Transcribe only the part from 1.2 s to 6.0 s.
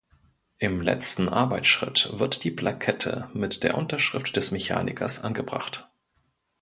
Arbeitsschritt wird die Plakette mit der Unterschrift des Mechanikers angebracht.